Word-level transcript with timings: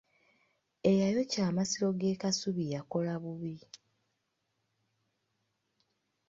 Eyayokya 0.91 1.41
amasiro 1.49 1.87
g'e 1.99 2.19
Kasubi 2.21 2.63
yakola 2.73 3.13
bubi. 3.23 3.55